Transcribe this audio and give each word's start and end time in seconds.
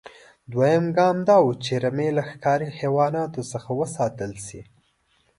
دویم 0.51 0.85
ګام 0.97 1.17
دا 1.27 1.37
و 1.43 1.47
چې 1.63 1.73
رمې 1.83 2.09
له 2.17 2.23
ښکاري 2.29 2.67
حیواناتو 2.79 3.41
څخه 3.51 3.69
وساتل 3.81 4.31
شي. 4.45 4.61